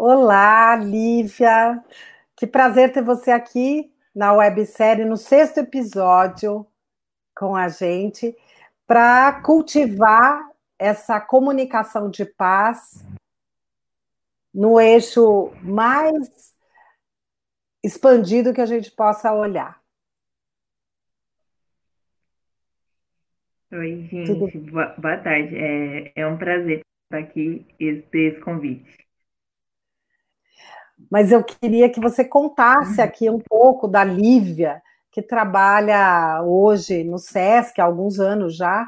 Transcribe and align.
Olá, 0.00 0.76
Lívia. 0.76 1.84
Que 2.36 2.46
prazer 2.46 2.92
ter 2.92 3.02
você 3.02 3.32
aqui 3.32 3.92
na 4.14 4.32
websérie, 4.32 5.04
no 5.04 5.16
sexto 5.16 5.58
episódio 5.58 6.64
com 7.36 7.56
a 7.56 7.68
gente, 7.68 8.32
para 8.86 9.42
cultivar 9.42 10.52
essa 10.78 11.20
comunicação 11.20 12.08
de 12.08 12.24
paz 12.24 13.04
no 14.54 14.80
eixo 14.80 15.50
mais 15.64 16.56
expandido 17.82 18.54
que 18.54 18.60
a 18.60 18.66
gente 18.66 18.92
possa 18.92 19.32
olhar. 19.32 19.82
Oi, 23.72 24.06
gente, 24.08 24.32
Tudo... 24.32 24.70
boa, 24.70 24.94
boa 24.96 25.16
tarde. 25.18 25.56
É, 25.56 26.12
é 26.14 26.24
um 26.24 26.38
prazer 26.38 26.82
estar 27.06 27.18
aqui 27.18 27.66
e 27.80 28.00
ter 28.00 28.34
esse 28.34 28.40
convite. 28.42 29.07
Mas 31.10 31.32
eu 31.32 31.42
queria 31.42 31.88
que 31.88 32.00
você 32.00 32.24
contasse 32.24 33.00
aqui 33.00 33.30
um 33.30 33.38
pouco 33.38 33.86
da 33.86 34.04
Lívia, 34.04 34.82
que 35.10 35.22
trabalha 35.22 36.42
hoje 36.42 37.04
no 37.04 37.18
SESC 37.18 37.80
há 37.80 37.84
alguns 37.84 38.20
anos 38.20 38.56
já, 38.56 38.86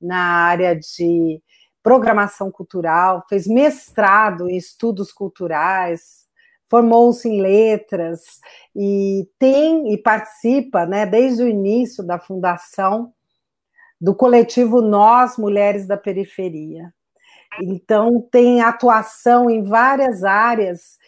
na 0.00 0.18
área 0.18 0.74
de 0.74 1.40
programação 1.82 2.50
cultural, 2.50 3.24
fez 3.28 3.46
mestrado 3.46 4.48
em 4.48 4.56
estudos 4.56 5.12
culturais, 5.12 6.26
formou-se 6.68 7.28
em 7.28 7.40
letras 7.40 8.40
e 8.74 9.28
tem 9.38 9.92
e 9.92 9.98
participa, 9.98 10.84
né, 10.84 11.06
desde 11.06 11.42
o 11.42 11.48
início 11.48 12.04
da 12.04 12.18
fundação 12.18 13.12
do 14.00 14.14
coletivo 14.14 14.82
Nós 14.82 15.38
Mulheres 15.38 15.86
da 15.86 15.96
Periferia. 15.96 16.92
Então 17.62 18.20
tem 18.30 18.60
atuação 18.60 19.48
em 19.48 19.62
várias 19.62 20.24
áreas, 20.24 20.98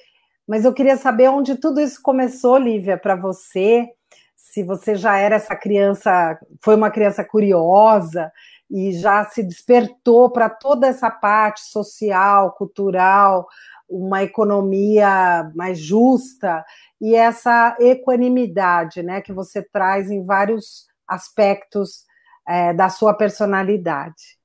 mas 0.49 0.65
eu 0.65 0.73
queria 0.73 0.97
saber 0.97 1.29
onde 1.29 1.57
tudo 1.57 1.81
isso 1.81 2.01
começou, 2.03 2.57
Lívia, 2.57 2.97
para 2.97 3.15
você. 3.15 3.87
Se 4.35 4.63
você 4.63 4.97
já 4.97 5.19
era 5.19 5.37
essa 5.37 5.55
criança, 5.55 6.39
foi 6.63 6.75
uma 6.75 6.91
criança 6.91 7.23
curiosa, 7.23 8.33
e 8.71 8.93
já 8.93 9.25
se 9.25 9.43
despertou 9.43 10.31
para 10.31 10.49
toda 10.49 10.87
essa 10.87 11.11
parte 11.11 11.61
social, 11.63 12.53
cultural, 12.53 13.47
uma 13.89 14.23
economia 14.23 15.51
mais 15.55 15.79
justa 15.79 16.65
e 17.01 17.15
essa 17.15 17.77
equanimidade, 17.81 19.03
né, 19.03 19.21
que 19.23 19.33
você 19.33 19.63
traz 19.63 20.11
em 20.11 20.25
vários 20.25 20.87
aspectos 21.07 22.05
é, 22.47 22.75
da 22.75 22.91
sua 22.91 23.15
personalidade. 23.15 24.39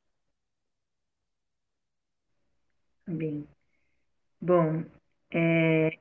Bem, 3.06 3.46
bom, 4.40 4.84
é, 5.34 5.98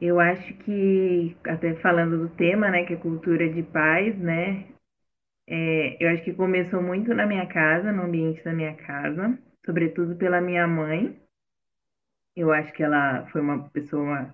eu 0.00 0.18
acho 0.18 0.54
que 0.58 1.36
até 1.44 1.74
falando 1.76 2.18
do 2.18 2.34
tema, 2.36 2.70
né, 2.70 2.84
que 2.84 2.94
é 2.94 2.96
cultura 2.96 3.48
de 3.48 3.62
paz, 3.62 4.16
né, 4.18 4.66
é, 5.46 5.96
eu 6.02 6.10
acho 6.10 6.24
que 6.24 6.34
começou 6.34 6.82
muito 6.82 7.14
na 7.14 7.26
minha 7.26 7.46
casa, 7.46 7.92
no 7.92 8.02
ambiente 8.02 8.42
da 8.44 8.52
minha 8.52 8.74
casa, 8.74 9.38
sobretudo 9.64 10.16
pela 10.16 10.40
minha 10.40 10.66
mãe. 10.66 11.18
Eu 12.36 12.52
acho 12.52 12.72
que 12.72 12.82
ela 12.82 13.26
foi 13.28 13.40
uma 13.40 13.68
pessoa, 13.70 14.32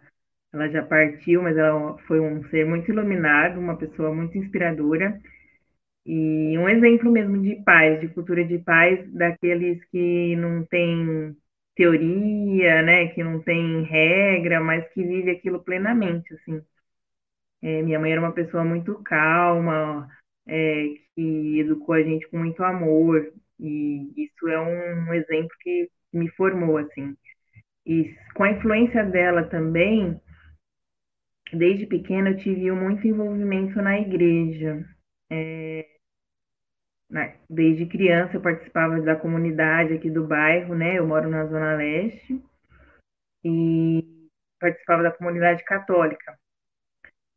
ela 0.53 0.69
já 0.69 0.83
partiu, 0.85 1.43
mas 1.43 1.57
ela 1.57 1.97
foi 2.07 2.21
um 2.21 2.43
ser 2.45 2.67
muito 2.67 2.91
iluminado, 2.91 3.59
uma 3.59 3.77
pessoa 3.77 4.15
muito 4.15 4.37
inspiradora 4.37 5.21
e 6.07 6.59
um 6.59 6.69
exemplo 6.69 7.11
mesmo 7.11 7.41
de 7.41 7.57
paz, 7.65 8.01
de 8.01 8.09
cultura 8.09 8.45
de 8.45 8.59
paz, 8.59 9.11
daqueles 9.13 9.83
que 9.87 10.37
não 10.37 10.65
tem 10.67 11.35
teoria, 11.75 12.83
né, 12.83 13.09
que 13.09 13.23
não 13.23 13.41
tem 13.43 13.83
regra, 13.83 14.61
mas 14.61 14.89
que 14.93 15.03
vive 15.03 15.31
aquilo 15.31 15.63
plenamente, 15.63 16.33
assim. 16.35 16.63
É, 17.63 17.83
minha 17.83 17.99
mãe 17.99 18.13
era 18.13 18.21
uma 18.21 18.33
pessoa 18.33 18.65
muito 18.65 18.95
calma, 19.03 20.09
é, 20.47 20.87
que 21.15 21.61
educou 21.61 21.95
a 21.95 22.03
gente 22.03 22.29
com 22.29 22.39
muito 22.39 22.63
amor, 22.63 23.33
e 23.59 24.13
isso 24.17 24.49
é 24.49 24.61
um 24.61 25.15
exemplo 25.15 25.51
que 25.61 25.89
me 26.13 26.29
formou, 26.31 26.79
assim. 26.79 27.17
E 27.87 28.15
com 28.35 28.45
a 28.45 28.51
influência 28.51 29.05
dela 29.05 29.45
também, 29.45 30.21
desde 31.53 31.87
pequena 31.87 32.31
eu 32.31 32.37
tive 32.39 32.71
muito 32.73 33.07
envolvimento 33.07 33.81
na 33.83 33.99
igreja. 33.99 34.85
É, 35.31 35.87
na, 37.15 37.33
desde 37.49 37.87
criança 37.87 38.37
eu 38.37 38.41
participava 38.41 39.01
da 39.01 39.15
comunidade 39.15 39.95
aqui 39.95 40.11
do 40.11 40.27
bairro, 40.27 40.75
né? 40.75 40.99
Eu 40.99 41.07
moro 41.07 41.31
na 41.31 41.47
Zona 41.47 41.77
Leste 41.77 42.43
e 43.45 44.05
participava 44.59 45.05
da 45.05 45.13
comunidade 45.13 45.63
católica. 45.63 46.37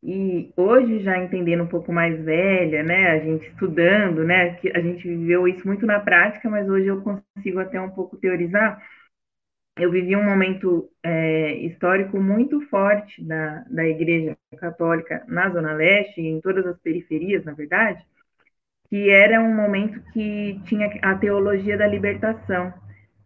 E 0.02 0.52
hoje, 0.56 1.00
já 1.00 1.16
entendendo 1.16 1.62
um 1.62 1.68
pouco 1.68 1.92
mais 1.92 2.20
velha, 2.24 2.82
né, 2.82 3.10
a 3.10 3.18
gente 3.18 3.48
estudando, 3.48 4.24
né, 4.24 4.58
a 4.74 4.80
gente 4.80 5.06
viveu 5.06 5.46
isso 5.46 5.66
muito 5.66 5.86
na 5.86 6.00
prática, 6.00 6.48
mas 6.48 6.68
hoje 6.68 6.86
eu 6.86 7.02
consigo 7.02 7.60
até 7.60 7.80
um 7.80 7.90
pouco 7.90 8.16
teorizar. 8.16 8.82
Eu 9.76 9.92
vivi 9.92 10.16
um 10.16 10.24
momento 10.24 10.90
é, 11.04 11.52
histórico 11.54 12.20
muito 12.20 12.60
forte 12.68 13.22
da, 13.24 13.64
da 13.70 13.86
Igreja 13.86 14.36
Católica 14.56 15.24
na 15.28 15.50
Zona 15.50 15.72
Leste, 15.72 16.20
em 16.20 16.40
todas 16.40 16.66
as 16.66 16.78
periferias, 16.80 17.44
na 17.44 17.52
verdade, 17.52 18.04
que 18.88 19.10
era 19.10 19.40
um 19.40 19.54
momento 19.54 20.00
que 20.12 20.60
tinha 20.64 20.86
a 21.02 21.14
teologia 21.14 21.76
da 21.76 21.86
libertação, 21.86 22.72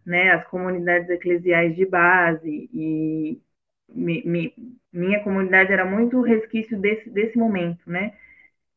né, 0.05 0.31
as 0.31 0.45
comunidades 0.47 1.09
eclesiais 1.09 1.75
de 1.75 1.85
base 1.85 2.69
e 2.73 3.41
mi, 3.89 4.23
mi, 4.25 4.53
minha 4.91 5.23
comunidade 5.23 5.71
era 5.71 5.85
muito 5.85 6.21
resquício 6.21 6.79
desse, 6.79 7.09
desse 7.09 7.37
momento, 7.37 7.89
né? 7.89 8.13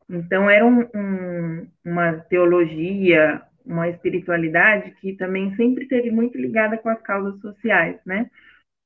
Então, 0.09 0.49
era 0.49 0.65
um, 0.65 0.83
um, 0.95 1.69
uma 1.85 2.13
teologia, 2.13 3.43
uma 3.65 3.89
espiritualidade 3.89 4.93
que 5.01 5.15
também 5.15 5.55
sempre 5.57 5.83
esteve 5.83 6.11
muito 6.11 6.39
ligada 6.39 6.79
com 6.79 6.89
as 6.89 7.01
causas 7.03 7.41
sociais, 7.41 7.99
né? 8.07 8.31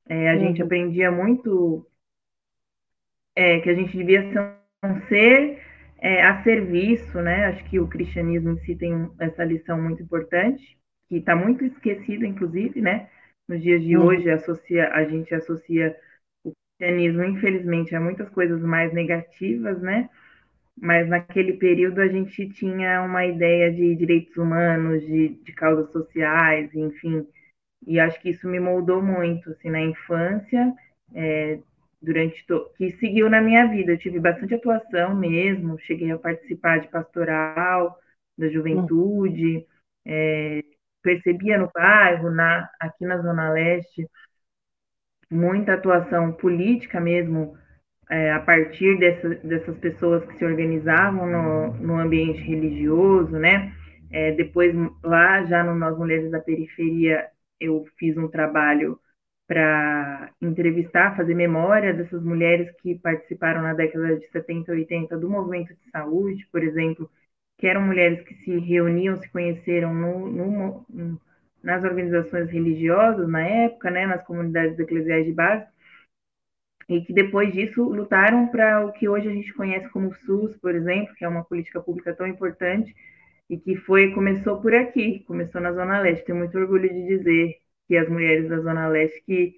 É, 0.08 0.30
a 0.30 0.34
uhum. 0.34 0.40
gente 0.40 0.62
aprendia 0.62 1.10
muito 1.10 1.86
é, 3.36 3.60
que 3.60 3.68
a 3.68 3.74
gente 3.74 3.96
devia 3.96 4.22
ser 4.32 4.40
um 4.82 5.00
ser 5.08 5.62
é, 6.00 6.22
a 6.22 6.42
serviço, 6.42 7.20
né? 7.20 7.46
Acho 7.46 7.64
que 7.64 7.78
o 7.78 7.88
cristianismo 7.88 8.52
em 8.52 8.58
si 8.60 8.74
tem 8.76 9.10
essa 9.18 9.44
lição 9.44 9.80
muito 9.80 10.02
importante, 10.02 10.76
que 11.08 11.16
está 11.16 11.36
muito 11.36 11.64
esquecida, 11.64 12.26
inclusive, 12.26 12.80
né? 12.80 13.08
Nos 13.48 13.62
dias 13.62 13.82
de 13.82 13.96
hoje, 13.96 14.30
associa, 14.30 14.90
a 14.92 15.04
gente 15.04 15.34
associa 15.34 15.96
cristianismo, 16.80 17.24
infelizmente, 17.24 17.94
há 17.94 18.00
muitas 18.00 18.28
coisas 18.30 18.62
mais 18.62 18.92
negativas, 18.92 19.80
né? 19.82 20.08
Mas 20.80 21.06
naquele 21.08 21.54
período 21.54 22.00
a 22.00 22.08
gente 22.08 22.48
tinha 22.50 23.02
uma 23.02 23.26
ideia 23.26 23.70
de 23.70 23.94
direitos 23.94 24.34
humanos, 24.36 25.02
de, 25.02 25.28
de 25.28 25.52
causas 25.52 25.90
sociais, 25.92 26.74
enfim. 26.74 27.26
E 27.86 28.00
acho 28.00 28.20
que 28.20 28.30
isso 28.30 28.48
me 28.48 28.58
moldou 28.58 29.02
muito, 29.02 29.50
assim, 29.50 29.68
na 29.70 29.80
infância, 29.80 30.72
é, 31.14 31.58
durante 32.00 32.44
que 32.76 32.92
seguiu 32.92 33.28
na 33.28 33.40
minha 33.40 33.66
vida. 33.66 33.92
Eu 33.92 33.98
tive 33.98 34.18
bastante 34.18 34.54
atuação 34.54 35.14
mesmo, 35.14 35.78
cheguei 35.80 36.10
a 36.10 36.18
participar 36.18 36.80
de 36.80 36.88
pastoral, 36.88 37.98
da 38.36 38.48
juventude, 38.48 39.66
é, 40.06 40.64
percebia 41.02 41.58
no 41.58 41.70
bairro, 41.72 42.30
na, 42.30 42.68
aqui 42.80 43.04
na 43.04 43.18
Zona 43.18 43.52
Leste, 43.52 44.08
muita 45.30 45.74
atuação 45.74 46.32
política 46.32 47.00
mesmo, 47.00 47.56
é, 48.08 48.32
a 48.32 48.40
partir 48.40 48.98
dessa, 48.98 49.28
dessas 49.36 49.78
pessoas 49.78 50.24
que 50.24 50.36
se 50.38 50.44
organizavam 50.44 51.26
no, 51.26 51.74
no 51.74 51.98
ambiente 51.98 52.40
religioso, 52.40 53.38
né? 53.38 53.72
É, 54.10 54.32
depois, 54.32 54.74
lá 55.04 55.44
já 55.44 55.62
no 55.62 55.76
Nós 55.76 55.96
Mulheres 55.96 56.30
da 56.30 56.40
Periferia, 56.40 57.28
eu 57.60 57.86
fiz 57.96 58.16
um 58.16 58.26
trabalho 58.26 58.98
para 59.50 60.32
entrevistar, 60.40 61.16
fazer 61.16 61.34
memória 61.34 61.92
dessas 61.92 62.22
mulheres 62.22 62.70
que 62.80 62.94
participaram 63.00 63.62
na 63.62 63.74
década 63.74 64.16
de 64.16 64.28
70 64.28 64.72
e 64.72 64.78
80 64.78 65.18
do 65.18 65.28
movimento 65.28 65.74
de 65.74 65.90
saúde, 65.90 66.46
por 66.52 66.62
exemplo, 66.62 67.10
que 67.58 67.66
eram 67.66 67.82
mulheres 67.82 68.22
que 68.22 68.32
se 68.44 68.58
reuniam, 68.60 69.16
se 69.16 69.28
conheceram 69.28 69.92
no, 69.92 70.30
no, 70.30 71.20
nas 71.60 71.82
organizações 71.82 72.48
religiosas 72.48 73.28
na 73.28 73.40
época, 73.44 73.90
né, 73.90 74.06
nas 74.06 74.22
comunidades 74.22 74.78
eclesiais 74.78 75.26
de 75.26 75.32
base, 75.32 75.66
e 76.88 77.00
que 77.00 77.12
depois 77.12 77.52
disso 77.52 77.82
lutaram 77.82 78.46
para 78.46 78.86
o 78.86 78.92
que 78.92 79.08
hoje 79.08 79.26
a 79.26 79.32
gente 79.32 79.52
conhece 79.54 79.88
como 79.88 80.14
SUS, 80.14 80.56
por 80.58 80.76
exemplo, 80.76 81.12
que 81.16 81.24
é 81.24 81.28
uma 81.28 81.42
política 81.42 81.80
pública 81.80 82.14
tão 82.14 82.28
importante 82.28 82.94
e 83.48 83.58
que 83.58 83.74
foi 83.74 84.12
começou 84.12 84.60
por 84.60 84.72
aqui, 84.72 85.24
começou 85.26 85.60
na 85.60 85.72
Zona 85.72 85.98
Leste. 85.98 86.24
Tenho 86.24 86.38
muito 86.38 86.56
orgulho 86.56 86.88
de 86.88 87.04
dizer 87.04 87.60
que 87.90 87.96
as 87.96 88.08
mulheres 88.08 88.48
da 88.48 88.60
Zona 88.60 88.86
Leste 88.86 89.20
que, 89.26 89.56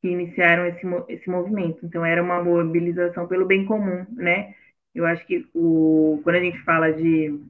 que 0.00 0.08
iniciaram 0.08 0.66
esse, 0.66 0.86
esse 1.08 1.28
movimento. 1.28 1.84
Então 1.84 2.04
era 2.04 2.22
uma 2.22 2.40
mobilização 2.40 3.26
pelo 3.26 3.44
bem 3.44 3.64
comum, 3.64 4.06
né? 4.12 4.54
Eu 4.94 5.04
acho 5.04 5.26
que 5.26 5.44
o, 5.52 6.20
quando 6.22 6.36
a 6.36 6.40
gente 6.40 6.62
fala 6.62 6.92
de, 6.92 7.40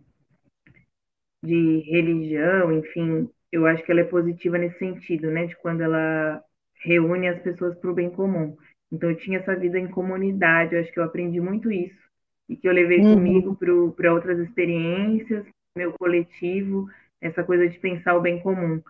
de 1.44 1.80
religião, 1.80 2.72
enfim, 2.72 3.28
eu 3.52 3.66
acho 3.66 3.84
que 3.84 3.92
ela 3.92 4.00
é 4.00 4.04
positiva 4.04 4.56
nesse 4.56 4.78
sentido, 4.78 5.30
né? 5.30 5.44
De 5.44 5.56
quando 5.56 5.82
ela 5.82 6.42
reúne 6.82 7.28
as 7.28 7.42
pessoas 7.42 7.76
para 7.76 7.90
o 7.90 7.94
bem 7.94 8.08
comum. 8.08 8.56
Então, 8.90 9.10
eu 9.10 9.18
tinha 9.18 9.38
essa 9.38 9.54
vida 9.54 9.78
em 9.78 9.88
comunidade, 9.88 10.74
eu 10.74 10.80
acho 10.80 10.90
que 10.90 10.98
eu 10.98 11.04
aprendi 11.04 11.42
muito 11.42 11.70
isso, 11.70 12.00
e 12.48 12.56
que 12.56 12.66
eu 12.66 12.72
levei 12.72 13.00
uhum. 13.00 13.14
comigo 13.14 13.58
para 13.94 14.14
outras 14.14 14.38
experiências, 14.38 15.44
meu 15.76 15.92
coletivo, 15.92 16.88
essa 17.20 17.44
coisa 17.44 17.68
de 17.68 17.78
pensar 17.78 18.16
o 18.16 18.22
bem 18.22 18.40
comum. 18.40 18.82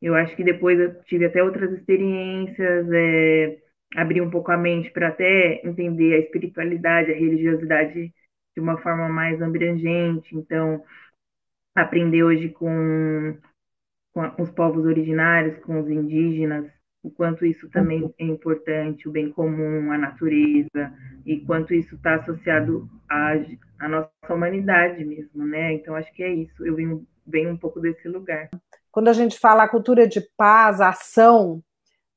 Eu 0.00 0.14
acho 0.14 0.34
que 0.36 0.44
depois 0.44 0.78
eu 0.78 1.02
tive 1.04 1.26
até 1.26 1.42
outras 1.42 1.72
experiências, 1.72 2.86
é, 2.92 3.58
abri 3.96 4.20
um 4.20 4.30
pouco 4.30 4.50
a 4.50 4.56
mente 4.56 4.90
para 4.90 5.08
até 5.08 5.60
entender 5.66 6.14
a 6.14 6.18
espiritualidade, 6.18 7.12
a 7.12 7.14
religiosidade 7.14 8.12
de 8.54 8.60
uma 8.60 8.78
forma 8.78 9.08
mais 9.08 9.40
abrangente. 9.40 10.36
Então, 10.36 10.82
aprender 11.74 12.22
hoje 12.22 12.50
com, 12.50 13.36
com 14.12 14.42
os 14.42 14.50
povos 14.50 14.84
originários, 14.84 15.58
com 15.58 15.80
os 15.80 15.88
indígenas, 15.88 16.70
o 17.02 17.10
quanto 17.10 17.44
isso 17.44 17.68
também 17.68 18.12
é 18.18 18.24
importante, 18.24 19.06
o 19.06 19.12
bem 19.12 19.30
comum, 19.30 19.92
a 19.92 19.98
natureza, 19.98 20.92
e 21.26 21.40
quanto 21.40 21.74
isso 21.74 21.96
está 21.96 22.14
associado 22.14 22.88
à, 23.10 23.34
à 23.78 23.88
nossa 23.88 24.10
humanidade 24.30 25.04
mesmo, 25.04 25.46
né? 25.46 25.74
Então, 25.74 25.94
acho 25.94 26.10
que 26.14 26.22
é 26.22 26.32
isso. 26.32 26.64
Eu 26.66 26.74
venho, 26.74 27.06
venho 27.26 27.50
um 27.50 27.56
pouco 27.58 27.78
desse 27.78 28.08
lugar. 28.08 28.48
Quando 28.94 29.08
a 29.08 29.12
gente 29.12 29.40
fala 29.40 29.64
a 29.64 29.68
cultura 29.68 30.06
de 30.06 30.20
paz, 30.36 30.80
a 30.80 30.90
ação, 30.90 31.60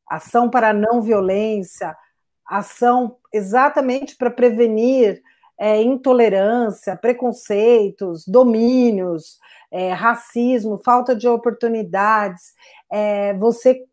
ação 0.07 0.47
para 0.47 0.69
a 0.69 0.73
não 0.73 1.01
violência, 1.01 1.97
ação 2.45 3.17
exatamente 3.33 4.15
para 4.15 4.29
prevenir 4.29 5.19
é, 5.59 5.81
intolerância, 5.81 6.95
preconceitos, 6.95 8.27
domínios, 8.27 9.39
é, 9.71 9.91
racismo, 9.91 10.79
falta 10.85 11.15
de 11.15 11.27
oportunidades, 11.27 12.53
é, 12.91 13.33
você 13.33 13.83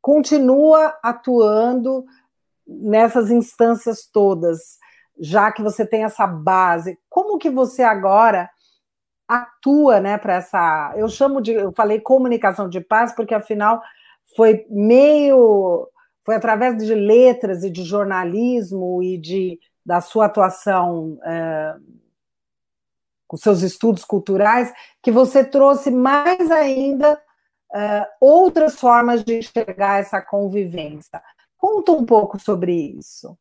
continua 0.00 0.98
atuando 1.02 2.06
nessas 2.66 3.30
instâncias 3.30 4.08
todas, 4.10 4.78
já 5.20 5.52
que 5.52 5.62
você 5.62 5.84
tem 5.86 6.04
essa 6.04 6.26
base. 6.26 6.98
Como 7.10 7.36
que 7.36 7.50
você 7.50 7.82
agora 7.82 8.48
atua, 9.28 10.00
né, 10.00 10.16
para 10.18 10.36
essa? 10.36 10.94
Eu 10.96 11.08
chamo 11.08 11.40
de, 11.40 11.52
eu 11.52 11.72
falei 11.72 12.00
comunicação 12.00 12.68
de 12.68 12.80
paz 12.80 13.14
porque 13.14 13.34
afinal 13.34 13.82
foi 14.34 14.66
meio, 14.70 15.88
foi 16.24 16.34
através 16.36 16.78
de 16.78 16.94
letras 16.94 17.62
e 17.62 17.70
de 17.70 17.82
jornalismo 17.84 19.02
e 19.02 19.18
de 19.18 19.58
da 19.84 20.02
sua 20.02 20.26
atuação 20.26 21.18
é, 21.24 21.74
com 23.26 23.36
seus 23.36 23.62
estudos 23.62 24.04
culturais 24.04 24.72
que 25.02 25.10
você 25.10 25.44
trouxe 25.44 25.90
mais 25.90 26.50
ainda 26.50 27.14
uh, 27.14 28.06
outras 28.20 28.80
formas 28.80 29.22
de 29.22 29.38
enxergar 29.38 30.00
essa 30.00 30.20
convivência. 30.20 31.22
Conta 31.56 31.92
um 31.92 32.04
pouco 32.04 32.40
sobre 32.40 32.72
isso. 32.72 33.36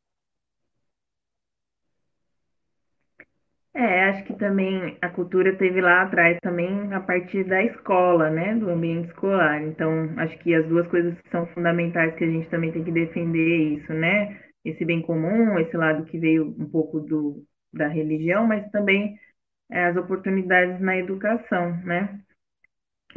É, 3.78 4.06
acho 4.06 4.24
que 4.26 4.34
também 4.36 4.98
a 5.04 5.10
cultura 5.10 5.56
teve 5.56 5.82
lá 5.82 6.02
atrás 6.02 6.40
também 6.42 6.92
a 6.94 7.00
partir 7.00 7.44
da 7.44 7.64
escola, 7.64 8.28
né, 8.30 8.56
do 8.56 8.70
ambiente 8.72 9.08
escolar. 9.10 9.62
Então, 9.62 10.14
acho 10.18 10.36
que 10.40 10.54
as 10.56 10.68
duas 10.68 10.88
coisas 10.88 11.16
são 11.32 11.46
fundamentais 11.48 12.16
que 12.16 12.24
a 12.24 12.28
gente 12.28 12.50
também 12.50 12.72
tem 12.72 12.84
que 12.84 12.92
defender 12.92 13.78
isso, 13.78 13.94
né? 13.94 14.40
Esse 14.66 14.84
bem 14.84 15.02
comum, 15.04 15.60
esse 15.60 15.78
lado 15.78 16.06
que 16.06 16.18
veio 16.18 16.48
um 16.60 16.68
pouco 16.70 17.00
do, 17.00 17.44
da 17.72 17.88
religião, 17.88 18.48
mas 18.48 18.68
também 18.72 19.16
é, 19.72 19.86
as 19.86 19.98
oportunidades 19.98 20.82
na 20.82 20.98
educação, 20.98 21.78
né? 21.86 22.20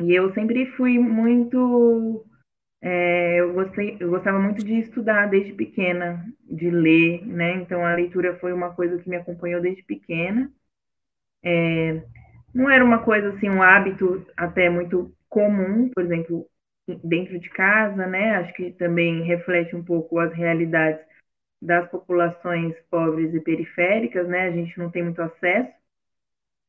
E 0.00 0.12
eu 0.18 0.32
sempre 0.34 0.66
fui 0.76 0.98
muito. 0.98 2.26
É, 2.82 3.40
eu, 3.40 3.52
gostei, 3.52 3.96
eu 4.00 4.08
gostava 4.10 4.38
muito 4.38 4.64
de 4.64 4.78
estudar 4.78 5.26
desde 5.26 5.52
pequena, 5.52 6.24
de 6.44 6.70
ler, 6.70 7.26
né? 7.26 7.54
Então 7.54 7.84
a 7.84 7.94
leitura 7.94 8.38
foi 8.38 8.52
uma 8.52 8.74
coisa 8.74 8.98
que 8.98 9.08
me 9.08 9.16
acompanhou 9.16 9.60
desde 9.60 9.82
pequena. 9.82 10.50
É, 11.42 12.02
não 12.54 12.70
era 12.70 12.84
uma 12.84 13.02
coisa 13.04 13.30
assim, 13.30 13.48
um 13.48 13.62
hábito 13.62 14.26
até 14.36 14.68
muito 14.70 15.14
comum, 15.28 15.90
por 15.90 16.04
exemplo, 16.04 16.46
dentro 17.04 17.38
de 17.38 17.48
casa, 17.50 18.06
né? 18.06 18.36
Acho 18.36 18.54
que 18.54 18.72
também 18.72 19.22
reflete 19.22 19.76
um 19.76 19.84
pouco 19.84 20.18
as 20.18 20.32
realidades 20.34 21.04
das 21.62 21.88
populações 21.90 22.74
pobres 22.90 23.34
e 23.34 23.40
periféricas, 23.40 24.26
né? 24.28 24.48
A 24.48 24.50
gente 24.50 24.78
não 24.78 24.90
tem 24.90 25.02
muito 25.02 25.20
acesso, 25.22 25.72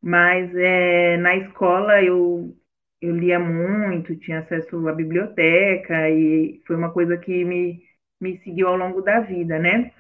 mas 0.02 0.54
é, 0.56 1.18
na 1.18 1.36
escola 1.38 2.04
eu 2.04 2.56
eu 3.02 3.16
lia 3.16 3.40
muito, 3.40 4.16
tinha 4.18 4.40
acesso 4.40 4.88
à 4.88 4.94
biblioteca 4.94 6.10
e 6.10 6.62
foi 6.68 6.76
uma 6.76 6.92
coisa 6.92 7.18
que 7.18 7.44
me, 7.44 7.84
me 8.20 8.38
seguiu 8.40 8.68
ao 8.68 8.78
longo 8.78 9.02
da 9.02 9.22
vida, 9.22 9.58
né? 9.60 9.92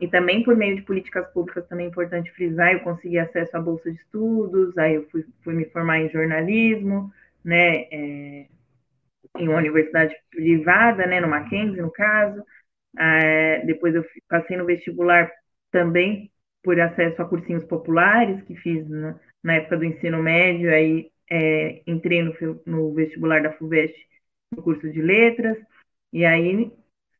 E 0.00 0.08
também 0.08 0.42
por 0.42 0.56
meio 0.56 0.76
de 0.76 0.82
políticas 0.82 1.26
públicas, 1.32 1.66
também 1.68 1.86
é 1.86 1.88
importante 1.88 2.32
frisar, 2.32 2.72
eu 2.72 2.80
consegui 2.80 3.18
acesso 3.18 3.56
à 3.56 3.60
bolsa 3.60 3.90
de 3.90 3.98
estudos, 3.98 4.76
aí 4.76 4.96
eu 4.96 5.08
fui, 5.10 5.24
fui 5.44 5.54
me 5.54 5.64
formar 5.66 6.00
em 6.00 6.10
jornalismo, 6.10 7.12
né, 7.44 7.84
é, 7.92 8.48
em 9.38 9.48
uma 9.48 9.58
universidade 9.58 10.14
privada, 10.30 11.06
né, 11.06 11.20
no 11.20 11.28
Mackenzie, 11.28 11.80
no 11.80 11.90
caso. 11.92 12.42
É, 12.98 13.64
depois 13.64 13.94
eu 13.94 14.04
passei 14.28 14.56
no 14.56 14.66
vestibular 14.66 15.30
também 15.70 16.32
por 16.64 16.78
acesso 16.80 17.22
a 17.22 17.24
cursinhos 17.28 17.64
populares, 17.64 18.42
que 18.42 18.56
fiz 18.56 18.88
na, 18.88 19.18
na 19.42 19.54
época 19.54 19.76
do 19.76 19.84
ensino 19.84 20.22
médio, 20.22 20.72
aí 20.72 21.11
é, 21.34 21.82
entrei 21.86 22.22
no, 22.22 22.34
no, 22.66 22.92
vestibular 22.92 23.42
da 23.42 23.52
FUVEST 23.54 23.96
no 24.54 24.62
curso 24.62 24.90
de 24.92 25.00
letras, 25.00 25.56
e 26.12 26.26
aí 26.26 26.70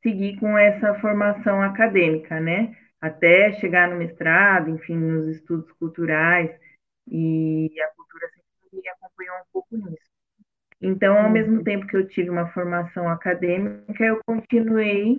segui 0.03 0.38
com 0.38 0.59
essa 0.59 1.00
formação 1.00 1.62
acadêmica, 1.62 2.38
né? 2.38 2.76
Até 3.00 3.55
chegar 3.55 3.88
no 3.88 3.97
mestrado, 3.97 4.69
enfim, 4.69 4.97
nos 4.97 5.29
estudos 5.37 5.73
culturais, 5.73 6.50
e 7.09 7.70
a 7.81 7.88
cultura 7.97 8.29
sempre 8.29 8.82
me 8.82 8.88
acompanhou 8.91 9.37
um 9.37 9.53
pouco 9.53 9.76
nisso. 9.79 10.12
Então, 10.79 11.17
ao 11.17 11.31
mesmo 11.31 11.58
uhum. 11.58 11.65
tempo 11.65 11.87
que 11.87 11.97
eu 11.97 12.06
tive 12.06 12.29
uma 12.29 12.49
formação 12.53 13.08
acadêmica, 13.08 14.05
eu 14.05 14.20
continuei 14.26 15.19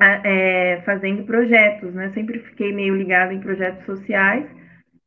é, 0.00 0.82
fazendo 0.82 1.24
projetos, 1.24 1.94
né? 1.94 2.10
Sempre 2.12 2.40
fiquei 2.40 2.72
meio 2.72 2.96
ligada 2.96 3.32
em 3.32 3.40
projetos 3.40 3.84
sociais, 3.86 4.50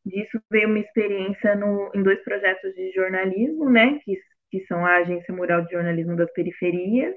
Disso 0.06 0.40
veio 0.48 0.68
uma 0.68 0.78
experiência 0.78 1.56
no, 1.56 1.90
em 1.92 2.00
dois 2.00 2.22
projetos 2.22 2.72
de 2.76 2.92
jornalismo, 2.92 3.68
né, 3.68 3.98
que, 4.04 4.16
que 4.50 4.64
são 4.66 4.86
a 4.86 4.98
Agência 4.98 5.34
Mural 5.34 5.62
de 5.62 5.72
Jornalismo 5.72 6.14
das 6.14 6.32
Periferias, 6.32 7.16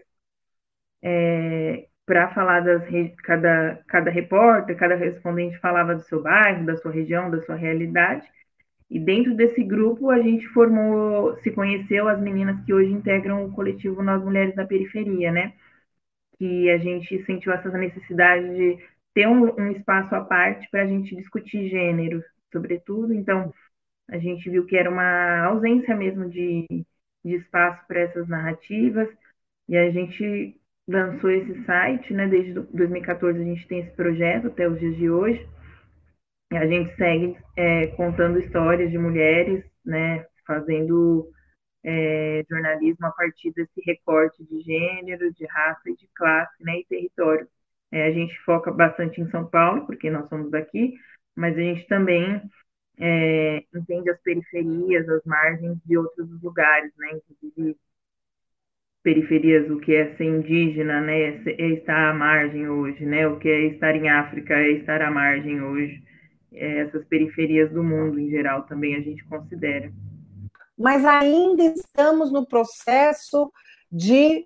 é, 1.04 1.86
para 2.04 2.34
falar 2.34 2.62
das 2.62 2.84
cada, 3.24 3.80
cada 3.88 4.10
repórter, 4.10 4.76
cada 4.76 4.96
respondente 4.96 5.60
falava 5.60 5.94
do 5.94 6.02
seu 6.02 6.24
bairro, 6.24 6.66
da 6.66 6.76
sua 6.78 6.92
região, 6.92 7.30
da 7.30 7.40
sua 7.44 7.56
realidade. 7.56 8.28
E 8.90 9.00
dentro 9.00 9.36
desse 9.36 9.64
grupo 9.64 10.10
a 10.10 10.20
gente 10.20 10.48
formou, 10.48 11.38
se 11.38 11.52
conheceu 11.52 12.08
as 12.08 12.20
meninas 12.20 12.60
que 12.66 12.74
hoje 12.74 12.92
integram 12.92 13.46
o 13.46 13.52
coletivo 13.52 14.02
Nós 14.02 14.24
Mulheres 14.24 14.56
da 14.56 14.66
Periferia, 14.66 15.32
né? 15.32 15.54
Que 16.40 16.72
a 16.72 16.80
gente 16.80 17.24
sentiu 17.26 17.54
essa 17.54 17.70
necessidade 17.78 18.50
de 18.56 18.80
ter 19.14 19.28
um, 19.28 19.54
um 19.60 19.72
espaço 19.72 20.16
à 20.16 20.22
parte 20.22 20.68
para 20.72 20.82
a 20.82 20.88
gente 20.88 21.16
discutir 21.16 21.70
gênero, 21.70 22.24
sobretudo. 22.52 23.14
Então, 23.14 23.54
a 24.10 24.18
gente 24.18 24.50
viu 24.50 24.66
que 24.66 24.76
era 24.76 24.90
uma 24.90 25.46
ausência 25.46 25.96
mesmo 25.96 26.30
de, 26.30 26.66
de 27.24 27.36
espaço 27.36 27.86
para 27.88 28.02
essas 28.02 28.28
narrativas, 28.28 29.10
e 29.68 29.78
a 29.78 29.90
gente 29.92 30.60
lançou 30.88 31.30
esse 31.30 31.64
site, 31.66 32.14
né? 32.14 32.28
Desde 32.28 32.54
2014 32.54 33.40
a 33.40 33.44
gente 33.44 33.68
tem 33.68 33.80
esse 33.82 33.92
projeto 33.96 34.48
até 34.48 34.68
os 34.68 34.80
dias 34.80 34.96
de 34.98 35.10
hoje. 35.10 35.48
E 36.52 36.58
a 36.58 36.66
gente 36.66 36.96
segue 36.96 37.38
é, 37.56 37.88
contando 37.88 38.40
histórias 38.40 38.90
de 38.90 38.98
mulheres, 38.98 39.64
né? 39.86 40.26
Fazendo 40.48 41.30
é, 41.84 42.44
jornalismo 42.50 43.06
a 43.06 43.12
partir 43.12 43.52
desse 43.54 43.82
recorte 43.86 44.44
de 44.44 44.62
gênero, 44.62 45.32
de 45.34 45.46
raça 45.46 45.92
de 45.92 46.08
classe, 46.16 46.64
né? 46.64 46.80
E 46.80 46.86
território. 46.86 47.48
É, 47.92 48.08
a 48.08 48.12
gente 48.12 48.36
foca 48.42 48.72
bastante 48.72 49.22
em 49.22 49.30
São 49.30 49.48
Paulo, 49.48 49.86
porque 49.86 50.10
nós 50.10 50.28
somos 50.30 50.52
daqui, 50.52 50.96
mas 51.36 51.58
a 51.58 51.62
gente 51.62 51.88
também 51.88 52.42
é, 53.00 53.64
entende 53.74 54.10
as 54.10 54.22
periferias, 54.22 55.08
as 55.08 55.24
margens 55.24 55.78
de 55.86 55.98
outros 55.98 56.30
lugares, 56.42 56.92
né? 56.98 57.20
Inclusive 57.30 57.78
periferias, 59.02 59.70
o 59.72 59.80
que 59.80 59.96
é 59.96 60.16
ser 60.16 60.26
indígena, 60.26 61.00
né? 61.02 61.42
É 61.48 61.68
estar 61.70 62.10
à 62.10 62.14
margem 62.14 62.70
hoje, 62.70 63.06
né? 63.06 63.28
O 63.28 63.40
que 63.40 63.48
é 63.48 63.68
estar 63.68 63.96
em 63.96 64.10
África 64.10 64.54
é 64.54 64.72
estar 64.72 65.02
à 65.02 65.10
margem 65.10 65.62
hoje. 65.62 66.04
É, 66.52 66.80
essas 66.80 67.06
periferias 67.06 67.72
do 67.72 67.84
mundo 67.84 68.20
em 68.20 68.30
geral 68.30 68.64
também 68.64 68.96
a 68.96 69.02
gente 69.02 69.24
considera. 69.26 69.92
Mas 70.78 71.06
ainda 71.06 71.64
estamos 71.64 72.32
no 72.32 72.46
processo 72.46 73.52
de 73.92 74.46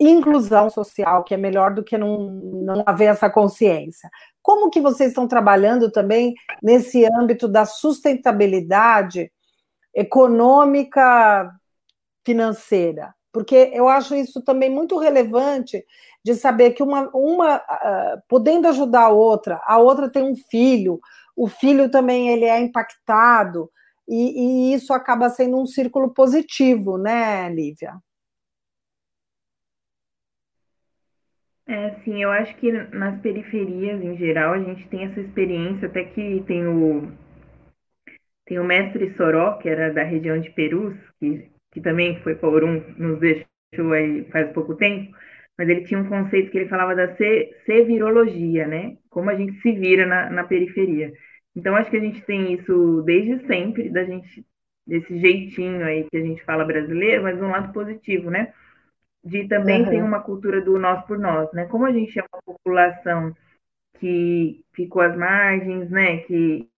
inclusão 0.00 0.68
social, 0.70 1.24
que 1.24 1.34
é 1.34 1.36
melhor 1.36 1.74
do 1.74 1.84
que 1.84 1.96
não, 1.96 2.30
não 2.30 2.82
haver 2.86 3.06
essa 3.06 3.30
consciência. 3.30 4.10
Como 4.42 4.70
que 4.70 4.80
vocês 4.80 5.10
estão 5.10 5.28
trabalhando 5.28 5.90
também 5.90 6.34
nesse 6.62 7.04
âmbito 7.04 7.46
da 7.46 7.64
sustentabilidade 7.64 9.30
econômica 9.94 11.50
financeira? 12.24 13.14
porque 13.32 13.70
eu 13.72 13.88
acho 13.88 14.14
isso 14.14 14.42
também 14.42 14.68
muito 14.68 14.98
relevante 14.98 15.84
de 16.22 16.34
saber 16.34 16.72
que 16.72 16.82
uma, 16.82 17.10
uma 17.14 17.56
uh, 17.56 18.22
podendo 18.28 18.68
ajudar 18.68 19.04
a 19.04 19.08
outra, 19.08 19.60
a 19.64 19.78
outra 19.78 20.08
tem 20.08 20.22
um 20.22 20.36
filho, 20.36 21.00
o 21.34 21.48
filho 21.48 21.90
também 21.90 22.28
ele 22.28 22.44
é 22.44 22.60
impactado, 22.60 23.70
e, 24.06 24.70
e 24.70 24.74
isso 24.74 24.92
acaba 24.92 25.30
sendo 25.30 25.56
um 25.56 25.66
círculo 25.66 26.12
positivo, 26.12 26.98
né, 26.98 27.48
Lívia? 27.48 27.94
É, 31.72 31.94
sim, 32.04 32.22
eu 32.22 32.30
acho 32.30 32.54
que 32.56 32.70
nas 32.70 33.18
periferias, 33.22 33.98
em 34.02 34.14
geral, 34.18 34.52
a 34.52 34.58
gente 34.58 34.86
tem 34.88 35.04
essa 35.04 35.20
experiência, 35.20 35.88
até 35.88 36.04
que 36.04 36.44
tem 36.46 36.66
o, 36.66 37.10
tem 38.44 38.58
o 38.58 38.64
mestre 38.64 39.14
Soró, 39.16 39.54
que 39.54 39.70
era 39.70 39.90
da 39.90 40.02
região 40.02 40.38
de 40.38 40.50
Perus, 40.50 40.94
que, 41.18 41.48
que 41.72 41.80
também 41.80 42.20
foi 42.20 42.34
por 42.34 42.62
um, 42.62 42.78
nos 42.98 43.18
deixou 43.20 43.90
aí 43.94 44.22
faz 44.30 44.52
pouco 44.52 44.74
tempo, 44.76 45.16
mas 45.56 45.66
ele 45.66 45.84
tinha 45.84 45.98
um 45.98 46.10
conceito 46.10 46.50
que 46.50 46.58
ele 46.58 46.68
falava 46.68 46.94
da 46.94 47.16
sevirologia, 47.64 48.66
né? 48.66 48.98
Como 49.08 49.30
a 49.30 49.34
gente 49.34 49.58
se 49.62 49.72
vira 49.72 50.04
na, 50.04 50.28
na 50.28 50.44
periferia. 50.44 51.10
Então, 51.56 51.74
acho 51.74 51.90
que 51.90 51.96
a 51.96 52.00
gente 52.00 52.20
tem 52.26 52.52
isso 52.52 53.00
desde 53.06 53.46
sempre, 53.46 53.88
da 53.88 54.04
gente, 54.04 54.44
desse 54.86 55.18
jeitinho 55.18 55.82
aí 55.86 56.06
que 56.10 56.18
a 56.18 56.22
gente 56.22 56.44
fala 56.44 56.66
brasileiro, 56.66 57.22
mas 57.22 57.40
um 57.40 57.48
lado 57.48 57.72
positivo, 57.72 58.30
né? 58.30 58.52
De 59.24 59.46
também 59.46 59.82
uhum. 59.82 59.90
ter 59.90 60.02
uma 60.02 60.20
cultura 60.20 60.60
do 60.60 60.78
nós 60.78 61.04
por 61.06 61.18
nós, 61.18 61.52
né? 61.52 61.66
Como 61.66 61.86
a 61.86 61.92
gente 61.92 62.18
é 62.18 62.22
uma 62.22 62.42
população 62.44 63.34
que 63.98 64.64
ficou 64.72 65.02
às 65.02 65.16
margens, 65.16 65.90
né? 65.90 66.18
Que 66.18 66.68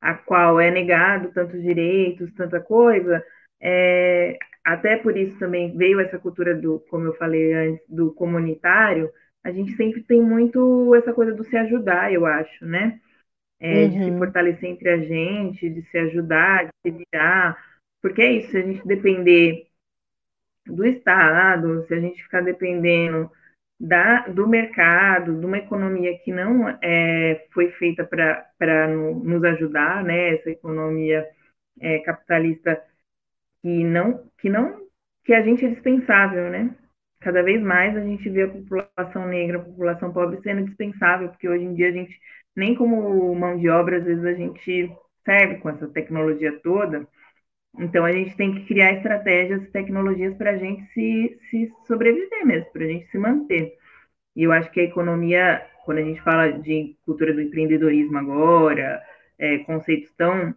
a 0.00 0.14
qual 0.14 0.60
é 0.60 0.70
negado 0.70 1.32
tantos 1.32 1.62
direitos, 1.62 2.32
tanta 2.34 2.60
coisa, 2.60 3.24
é, 3.60 4.38
até 4.64 4.96
por 4.96 5.16
isso 5.16 5.38
também 5.38 5.76
veio 5.76 6.00
essa 6.00 6.18
cultura 6.18 6.54
do, 6.54 6.80
como 6.90 7.06
eu 7.06 7.14
falei 7.14 7.52
antes, 7.52 7.84
do 7.88 8.12
comunitário, 8.12 9.10
a 9.44 9.50
gente 9.50 9.76
sempre 9.76 10.02
tem 10.02 10.20
muito 10.20 10.94
essa 10.94 11.12
coisa 11.12 11.32
do 11.32 11.44
se 11.44 11.56
ajudar, 11.56 12.12
eu 12.12 12.26
acho, 12.26 12.64
né? 12.66 13.00
É, 13.60 13.84
uhum. 13.84 13.88
De 13.88 13.98
se 14.04 14.10
uhum. 14.10 14.18
fortalecer 14.18 14.68
entre 14.68 14.88
a 14.88 14.98
gente, 14.98 15.70
de 15.70 15.82
se 15.82 15.96
ajudar, 15.98 16.64
de 16.64 16.70
se 16.84 17.04
virar, 17.12 17.56
porque 18.02 18.22
é 18.22 18.32
isso, 18.32 18.50
se 18.50 18.58
a 18.58 18.62
gente 18.62 18.86
depender 18.86 19.66
do 20.66 20.84
Estado, 20.84 21.84
se 21.86 21.94
a 21.94 22.00
gente 22.00 22.22
ficar 22.22 22.42
dependendo 22.42 23.30
da, 23.78 24.26
do 24.28 24.48
mercado, 24.48 25.38
de 25.38 25.46
uma 25.46 25.58
economia 25.58 26.18
que 26.18 26.32
não 26.32 26.68
é, 26.82 27.46
foi 27.52 27.70
feita 27.72 28.04
para 28.04 28.88
nos 28.88 29.44
ajudar, 29.44 30.02
né? 30.02 30.34
Essa 30.34 30.50
economia 30.50 31.28
é, 31.80 31.98
capitalista 32.00 32.82
que 33.60 33.84
não, 33.84 34.24
que 34.38 34.48
não, 34.48 34.86
que 35.24 35.34
a 35.34 35.42
gente 35.42 35.64
é 35.64 35.68
dispensável, 35.68 36.50
né? 36.50 36.74
Cada 37.20 37.42
vez 37.42 37.62
mais 37.62 37.96
a 37.96 38.00
gente 38.00 38.28
vê 38.28 38.42
a 38.42 38.48
população 38.48 39.26
negra, 39.26 39.58
a 39.58 39.64
população 39.64 40.12
pobre 40.12 40.40
sendo 40.42 40.64
dispensável, 40.64 41.28
porque 41.28 41.48
hoje 41.48 41.64
em 41.64 41.74
dia 41.74 41.88
a 41.88 41.92
gente, 41.92 42.18
nem 42.54 42.74
como 42.74 43.34
mão 43.34 43.58
de 43.58 43.68
obra, 43.68 43.98
às 43.98 44.04
vezes 44.04 44.24
a 44.24 44.34
gente 44.34 44.92
serve 45.24 45.56
com 45.56 45.68
essa 45.68 45.88
tecnologia 45.88 46.58
toda. 46.62 47.06
Então 47.78 48.04
a 48.04 48.12
gente 48.12 48.36
tem 48.36 48.54
que 48.54 48.66
criar 48.66 48.94
estratégias 48.94 49.62
e 49.62 49.70
tecnologias 49.70 50.34
para 50.36 50.52
a 50.52 50.56
gente 50.56 50.82
se, 50.92 51.38
se 51.50 51.72
sobreviver 51.86 52.46
mesmo, 52.46 52.70
para 52.72 52.84
a 52.84 52.88
gente 52.88 53.06
se 53.08 53.18
manter. 53.18 53.76
E 54.34 54.42
eu 54.42 54.52
acho 54.52 54.70
que 54.70 54.80
a 54.80 54.84
economia, 54.84 55.66
quando 55.84 55.98
a 55.98 56.02
gente 56.02 56.20
fala 56.22 56.52
de 56.52 56.96
cultura 57.04 57.32
do 57.32 57.42
empreendedorismo 57.42 58.18
agora, 58.18 59.02
é, 59.38 59.58
conceitos 59.58 60.10
tão 60.16 60.54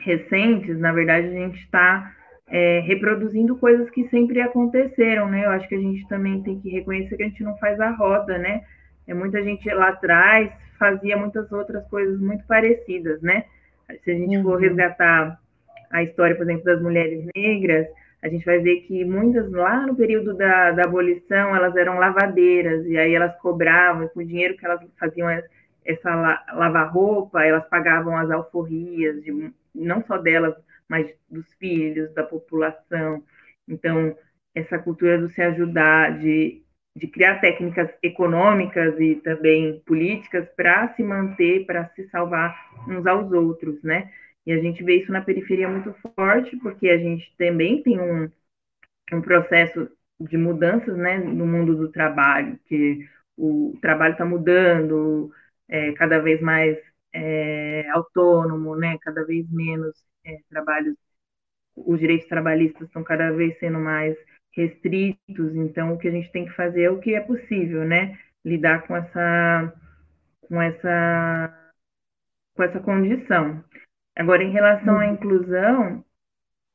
recentes, 0.00 0.78
na 0.78 0.92
verdade 0.92 1.28
a 1.28 1.32
gente 1.32 1.58
está 1.60 2.14
é, 2.48 2.80
reproduzindo 2.80 3.56
coisas 3.56 3.88
que 3.90 4.08
sempre 4.08 4.40
aconteceram, 4.40 5.28
né? 5.28 5.44
Eu 5.44 5.50
acho 5.50 5.68
que 5.68 5.74
a 5.74 5.80
gente 5.80 6.06
também 6.08 6.42
tem 6.42 6.60
que 6.60 6.68
reconhecer 6.68 7.16
que 7.16 7.22
a 7.22 7.28
gente 7.28 7.42
não 7.42 7.56
faz 7.58 7.80
a 7.80 7.90
roda, 7.90 8.38
né? 8.38 8.64
É, 9.06 9.14
muita 9.14 9.42
gente 9.42 9.68
lá 9.72 9.88
atrás 9.88 10.52
fazia 10.78 11.16
muitas 11.16 11.50
outras 11.52 11.86
coisas 11.88 12.20
muito 12.20 12.44
parecidas, 12.46 13.22
né? 13.22 13.44
Se 14.02 14.10
a 14.10 14.14
gente 14.14 14.36
uhum. 14.36 14.42
for 14.42 14.60
resgatar 14.60 15.38
a 15.94 16.02
história, 16.02 16.34
por 16.34 16.42
exemplo, 16.42 16.64
das 16.64 16.82
mulheres 16.82 17.24
negras, 17.36 17.86
a 18.20 18.28
gente 18.28 18.44
vai 18.44 18.58
ver 18.58 18.80
que 18.80 19.04
muitas, 19.04 19.48
lá 19.52 19.86
no 19.86 19.94
período 19.94 20.34
da, 20.34 20.72
da 20.72 20.82
abolição, 20.82 21.54
elas 21.54 21.76
eram 21.76 21.98
lavadeiras, 21.98 22.84
e 22.84 22.98
aí 22.98 23.14
elas 23.14 23.36
cobravam, 23.38 24.08
com 24.08 24.18
o 24.18 24.26
dinheiro 24.26 24.56
que 24.56 24.66
elas 24.66 24.80
faziam 24.98 25.28
essa 25.84 26.42
lavar 26.52 26.92
roupa, 26.92 27.44
elas 27.44 27.64
pagavam 27.68 28.16
as 28.16 28.28
alforrias, 28.28 29.22
de, 29.22 29.52
não 29.72 30.04
só 30.04 30.18
delas, 30.18 30.54
mas 30.88 31.08
dos 31.30 31.46
filhos, 31.54 32.12
da 32.12 32.24
população. 32.24 33.22
Então, 33.68 34.16
essa 34.52 34.80
cultura 34.80 35.16
do 35.16 35.28
se 35.28 35.42
ajudar, 35.42 36.18
de, 36.18 36.60
de 36.96 37.06
criar 37.06 37.40
técnicas 37.40 37.88
econômicas 38.02 38.98
e 38.98 39.14
também 39.16 39.80
políticas 39.86 40.48
para 40.56 40.88
se 40.94 41.04
manter, 41.04 41.66
para 41.66 41.88
se 41.90 42.08
salvar 42.08 42.52
uns 42.88 43.06
aos 43.06 43.30
outros, 43.30 43.80
né? 43.84 44.10
E 44.46 44.52
a 44.52 44.58
gente 44.60 44.82
vê 44.84 44.96
isso 45.02 45.12
na 45.12 45.22
periferia 45.22 45.68
muito 45.68 45.94
forte, 46.16 46.56
porque 46.58 46.88
a 46.88 46.98
gente 46.98 47.34
também 47.38 47.82
tem 47.82 47.98
um, 48.00 48.30
um 49.12 49.20
processo 49.22 49.88
de 50.20 50.36
mudanças 50.36 50.96
né, 50.96 51.18
no 51.18 51.46
mundo 51.46 51.76
do 51.76 51.90
trabalho, 51.90 52.58
que 52.66 53.08
o 53.36 53.76
trabalho 53.80 54.12
está 54.12 54.24
mudando, 54.24 55.32
é, 55.68 55.92
cada 55.92 56.18
vez 56.20 56.40
mais 56.40 56.78
é, 57.12 57.88
autônomo, 57.90 58.76
né, 58.76 58.98
cada 59.00 59.24
vez 59.24 59.48
menos 59.50 59.96
é, 60.24 60.38
trabalhos, 60.50 60.96
os 61.76 61.98
direitos 62.00 62.28
trabalhistas 62.28 62.86
estão 62.88 63.04
cada 63.04 63.32
vez 63.32 63.58
sendo 63.58 63.78
mais 63.80 64.16
restritos, 64.52 65.54
então 65.56 65.94
o 65.94 65.98
que 65.98 66.08
a 66.08 66.10
gente 66.10 66.30
tem 66.32 66.44
que 66.46 66.52
fazer 66.54 66.84
é 66.84 66.90
o 66.90 67.00
que 67.00 67.14
é 67.14 67.20
possível, 67.20 67.84
né, 67.84 68.18
lidar 68.44 68.86
com 68.86 68.96
essa, 68.96 69.72
com 70.48 70.60
essa, 70.62 71.72
com 72.56 72.62
essa 72.62 72.80
condição. 72.80 73.62
Agora, 74.16 74.42
em 74.42 74.50
relação 74.52 74.98
à 74.98 75.06
uhum. 75.06 75.12
inclusão, 75.14 76.04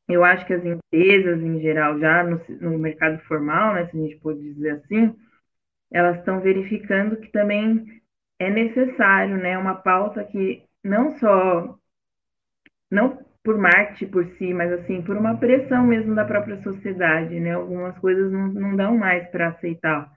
eu 0.08 0.24
acho 0.24 0.46
que 0.46 0.54
as 0.54 0.66
empresas, 0.66 1.42
em 1.42 1.60
geral, 1.62 2.00
já 2.00 2.24
no, 2.24 2.42
no 2.60 2.80
mercado 2.80 3.20
formal, 3.26 3.76
né, 3.76 3.88
se 3.88 3.98
a 3.98 4.02
gente 4.02 4.18
pode 4.18 4.42
dizer 4.42 4.72
assim, 4.72 5.16
elas 5.92 6.18
estão 6.20 6.42
verificando 6.42 7.18
que 7.18 7.32
também 7.32 8.02
é 8.40 8.50
necessário, 8.50 9.38
né, 9.38 9.58
uma 9.58 9.76
pauta 9.76 10.24
que 10.24 10.64
não 10.84 11.18
só, 11.20 11.78
não 12.92 13.24
por 13.44 13.58
marketing 13.58 14.08
por 14.12 14.26
si, 14.38 14.54
mas 14.54 14.72
assim, 14.74 15.02
por 15.02 15.16
uma 15.16 15.38
pressão 15.38 15.86
mesmo 15.86 16.16
da 16.16 16.26
própria 16.26 16.62
sociedade, 16.62 17.40
né, 17.40 17.54
algumas 17.54 17.98
coisas 18.00 18.32
não, 18.32 18.48
não 18.48 18.76
dão 18.76 18.98
mais 18.98 19.28
para 19.30 19.50
aceitar, 19.50 20.12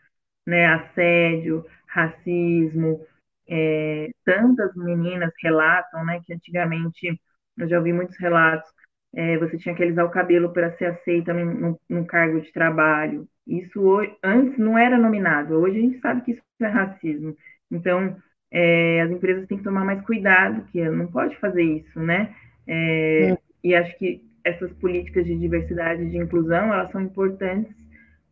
né, 0.47 0.67
assédio, 0.67 1.65
racismo, 1.87 3.07
é, 3.49 4.09
tantas 4.25 4.75
meninas 4.77 5.33
relatam, 5.43 6.05
né, 6.05 6.21
que 6.25 6.33
antigamente, 6.33 7.21
eu 7.59 7.69
já 7.69 7.79
ouvi 7.79 7.93
muitos 7.93 8.17
relatos, 8.19 8.69
é, 9.15 9.37
você 9.39 9.59
tinha 9.59 9.75
que 9.75 9.83
alisar 9.83 10.07
o 10.07 10.11
cabelo 10.11 10.53
para 10.53 10.73
ser 10.77 10.87
aceita 10.87 11.35
no, 11.35 11.79
no, 11.89 12.07
cargo 12.07 12.41
de 12.41 12.51
trabalho. 12.53 13.29
Isso 13.47 13.81
hoje, 13.81 14.17
antes 14.23 14.59
não 14.59 14.79
era 14.79 14.97
nominado, 14.97 15.55
hoje 15.55 15.79
a 15.79 15.81
gente 15.81 16.01
sabe 16.01 16.23
que 16.23 16.33
isso 16.33 16.43
é 16.61 16.67
racismo. 16.67 17.37
Então, 17.71 18.17
é, 18.51 19.03
as 19.03 19.11
empresas 19.11 19.47
têm 19.47 19.59
que 19.59 19.65
tomar 19.65 19.85
mais 19.85 20.01
cuidado, 20.03 20.65
que 20.71 20.83
não 20.89 21.07
pode 21.09 21.37
fazer 21.39 21.63
isso, 21.63 22.01
né? 22.01 22.35
É, 22.67 23.37
e 23.63 23.75
acho 23.75 23.97
que 23.99 24.25
essas 24.45 24.73
políticas 24.75 25.25
de 25.25 25.39
diversidade 25.39 26.03
e 26.03 26.11
de 26.11 26.17
inclusão, 26.17 26.73
elas 26.73 26.91
são 26.91 27.01
importantes 27.01 27.75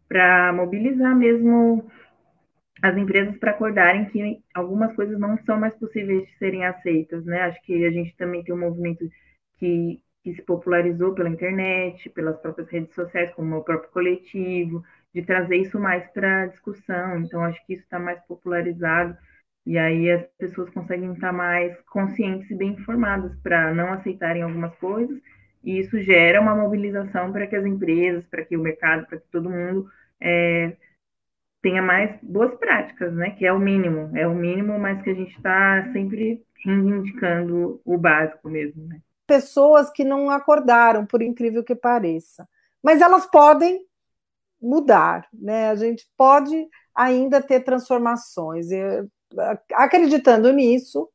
para 0.08 0.52
mobilizar 0.52 1.16
mesmo 1.16 1.88
as 2.82 2.96
empresas 2.96 3.36
para 3.38 3.52
acordarem 3.52 4.06
que 4.06 4.42
algumas 4.54 4.94
coisas 4.94 5.18
não 5.18 5.36
são 5.44 5.58
mais 5.58 5.74
possíveis 5.74 6.26
de 6.26 6.38
serem 6.38 6.64
aceitas, 6.64 7.24
né? 7.24 7.42
Acho 7.42 7.60
que 7.62 7.84
a 7.84 7.90
gente 7.90 8.16
também 8.16 8.42
tem 8.42 8.54
um 8.54 8.58
movimento 8.58 9.08
que, 9.58 10.02
que 10.22 10.34
se 10.34 10.42
popularizou 10.42 11.14
pela 11.14 11.28
internet, 11.28 12.08
pelas 12.10 12.38
próprias 12.40 12.68
redes 12.70 12.94
sociais, 12.94 13.32
como 13.34 13.56
o 13.56 13.64
próprio 13.64 13.90
coletivo, 13.90 14.82
de 15.14 15.22
trazer 15.22 15.56
isso 15.56 15.78
mais 15.78 16.06
para 16.12 16.46
discussão. 16.46 17.18
Então, 17.20 17.42
acho 17.44 17.64
que 17.66 17.74
isso 17.74 17.82
está 17.82 17.98
mais 17.98 18.20
popularizado 18.26 19.16
e 19.66 19.78
aí 19.78 20.10
as 20.10 20.26
pessoas 20.38 20.70
conseguem 20.70 21.12
estar 21.12 21.32
mais 21.32 21.78
conscientes 21.82 22.50
e 22.50 22.54
bem 22.54 22.70
informadas 22.70 23.36
para 23.42 23.72
não 23.74 23.92
aceitarem 23.92 24.42
algumas 24.42 24.74
coisas, 24.76 25.20
e 25.62 25.78
isso 25.78 26.00
gera 26.00 26.40
uma 26.40 26.56
mobilização 26.56 27.32
para 27.32 27.46
que 27.46 27.54
as 27.56 27.64
empresas, 27.66 28.26
para 28.26 28.44
que 28.44 28.56
o 28.56 28.60
mercado, 28.60 29.06
para 29.06 29.18
que 29.18 29.28
todo 29.30 29.50
mundo 29.50 29.88
é, 30.20 30.76
tenha 31.62 31.82
mais 31.82 32.18
boas 32.22 32.54
práticas, 32.54 33.12
né? 33.14 33.30
Que 33.30 33.46
é 33.46 33.52
o 33.52 33.58
mínimo, 33.58 34.16
é 34.16 34.26
o 34.26 34.34
mínimo, 34.34 34.78
mas 34.78 35.02
que 35.02 35.10
a 35.10 35.14
gente 35.14 35.36
está 35.36 35.90
sempre 35.92 36.42
reivindicando 36.64 37.80
o 37.84 37.96
básico 37.96 38.48
mesmo, 38.48 38.86
né? 38.86 39.00
Pessoas 39.26 39.90
que 39.90 40.04
não 40.04 40.28
acordaram, 40.30 41.06
por 41.06 41.22
incrível 41.22 41.62
que 41.62 41.74
pareça, 41.74 42.48
mas 42.82 43.00
elas 43.00 43.26
podem 43.26 43.80
mudar, 44.60 45.26
né? 45.32 45.70
A 45.70 45.74
gente 45.74 46.06
pode 46.16 46.68
ainda 46.94 47.40
ter 47.40 47.60
transformações. 47.60 48.70
Eu, 48.70 49.08
acreditando 49.74 50.52
nisso, 50.52 51.08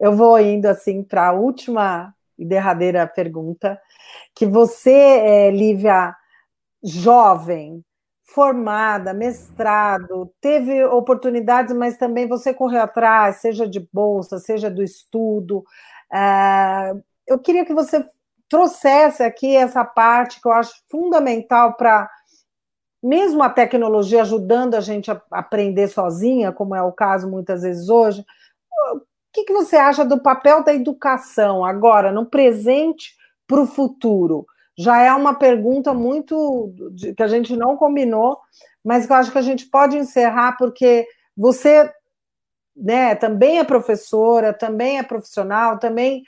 eu 0.00 0.14
vou 0.14 0.38
indo 0.40 0.66
assim 0.66 1.02
para 1.02 1.28
a 1.28 1.32
última 1.32 2.14
e 2.38 2.44
derradeira 2.44 3.06
pergunta, 3.06 3.80
que 4.34 4.44
você, 4.46 4.90
é, 4.90 5.50
Lívia, 5.50 6.14
jovem, 6.82 7.84
formada, 8.32 9.12
mestrado, 9.12 10.32
teve 10.40 10.84
oportunidades, 10.84 11.74
mas 11.74 11.96
também 11.96 12.26
você 12.26 12.52
correu 12.52 12.82
atrás, 12.82 13.36
seja 13.36 13.68
de 13.68 13.80
bolsa, 13.92 14.38
seja 14.38 14.70
do 14.70 14.82
estudo. 14.82 15.64
É, 16.12 16.94
eu 17.26 17.38
queria 17.38 17.64
que 17.64 17.74
você 17.74 18.06
trouxesse 18.48 19.22
aqui 19.22 19.56
essa 19.56 19.84
parte 19.84 20.40
que 20.40 20.48
eu 20.48 20.52
acho 20.52 20.74
fundamental 20.90 21.74
para, 21.74 22.08
mesmo 23.02 23.42
a 23.42 23.50
tecnologia 23.50 24.22
ajudando 24.22 24.74
a 24.74 24.80
gente 24.80 25.10
a 25.10 25.20
aprender 25.30 25.88
sozinha, 25.88 26.52
como 26.52 26.74
é 26.74 26.82
o 26.82 26.92
caso 26.92 27.30
muitas 27.30 27.62
vezes 27.62 27.88
hoje, 27.88 28.24
o 28.94 29.00
que, 29.32 29.44
que 29.44 29.52
você 29.52 29.76
acha 29.76 30.04
do 30.04 30.20
papel 30.20 30.62
da 30.62 30.74
educação 30.74 31.64
agora, 31.64 32.12
no 32.12 32.26
presente, 32.26 33.14
para 33.46 33.60
o 33.60 33.66
futuro? 33.66 34.46
Já 34.82 35.00
é 35.00 35.12
uma 35.12 35.34
pergunta 35.34 35.94
muito 35.94 36.72
que 37.16 37.22
a 37.22 37.28
gente 37.28 37.56
não 37.56 37.76
combinou, 37.76 38.38
mas 38.84 39.06
que 39.06 39.12
eu 39.12 39.16
acho 39.16 39.30
que 39.30 39.38
a 39.38 39.42
gente 39.42 39.66
pode 39.66 39.96
encerrar, 39.96 40.56
porque 40.58 41.06
você 41.36 41.90
né, 42.76 43.14
também 43.14 43.58
é 43.58 43.64
professora, 43.64 44.52
também 44.52 44.98
é 44.98 45.02
profissional, 45.02 45.78
também 45.78 46.22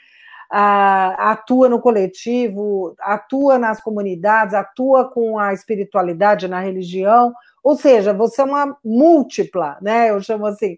ah, 0.51 1.31
atua 1.31 1.67
no 1.67 1.81
coletivo, 1.81 2.95
atua 2.99 3.57
nas 3.57 3.81
comunidades, 3.81 4.53
atua 4.53 5.09
com 5.11 5.37
a 5.37 5.53
espiritualidade 5.53 6.47
na 6.47 6.59
religião, 6.59 7.33
ou 7.63 7.75
seja, 7.75 8.13
você 8.13 8.41
é 8.41 8.45
uma 8.45 8.77
múltipla, 8.83 9.77
né? 9.81 10.11
Eu 10.11 10.21
chamo 10.21 10.45
assim. 10.45 10.77